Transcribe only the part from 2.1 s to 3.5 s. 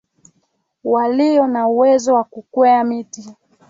wa kukwea miti